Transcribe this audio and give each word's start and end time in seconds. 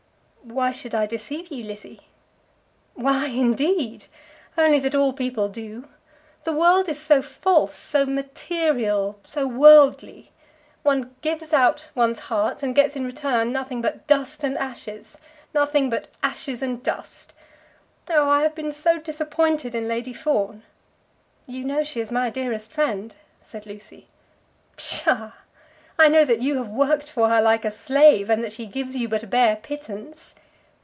"Why 0.43 0.71
should 0.71 0.95
I 0.95 1.05
deceive 1.05 1.49
you, 1.49 1.63
Lizzie?" 1.63 2.07
"Why, 2.95 3.27
indeed? 3.27 4.05
only 4.57 4.79
that 4.79 4.95
all 4.95 5.13
people 5.13 5.47
do. 5.47 5.87
The 6.43 6.51
world 6.51 6.89
is 6.89 6.99
so 6.99 7.21
false, 7.21 7.75
so 7.75 8.07
material, 8.07 9.19
so 9.23 9.47
worldly! 9.47 10.31
One 10.81 11.15
gives 11.21 11.53
out 11.53 11.89
one's 11.95 12.17
heart 12.21 12.63
and 12.63 12.75
gets 12.75 12.95
in 12.95 13.05
return 13.05 13.53
nothing 13.53 13.81
but 13.83 14.07
dust 14.07 14.43
and 14.43 14.57
ashes, 14.57 15.15
nothing 15.53 15.89
but 15.91 16.07
ashes 16.23 16.63
and 16.63 16.81
dust. 16.83 17.33
Oh, 18.09 18.27
I 18.27 18.41
have 18.41 18.55
been 18.55 18.71
so 18.71 18.97
disappointed 18.97 19.75
in 19.75 19.87
Lady 19.87 20.11
Fawn!" 20.13 20.63
"You 21.45 21.63
know 21.63 21.83
she 21.83 22.01
is 22.01 22.11
my 22.11 22.31
dearest 22.31 22.71
friend," 22.71 23.15
said 23.41 23.67
Lucy. 23.67 24.07
"Psha! 24.75 25.33
I 25.99 26.07
know 26.07 26.25
that 26.25 26.41
you 26.41 26.57
have 26.57 26.69
worked 26.69 27.11
for 27.11 27.29
her 27.29 27.39
like 27.43 27.63
a 27.63 27.69
slave, 27.69 28.27
and 28.31 28.43
that 28.43 28.53
she 28.53 28.65
gives 28.65 28.95
you 28.97 29.07
but 29.07 29.21
a 29.21 29.27
bare 29.27 29.55
pittance." 29.57 30.33